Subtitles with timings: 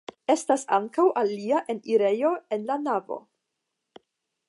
[0.33, 3.21] Estas ankaŭ alia enirejo en la navo.